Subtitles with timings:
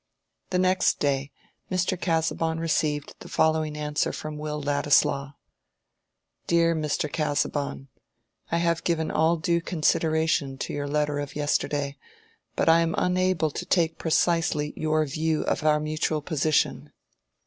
[0.49, 1.31] The next day,
[1.69, 1.95] Mr.
[1.95, 5.33] Casaubon received the following answer from Will Ladislaw:—
[6.47, 7.11] "DEAR MR.
[7.11, 11.99] CASAUBON,—I have given all due consideration to your letter of yesterday,
[12.55, 16.91] but I am unable to take precisely your view of our mutual position.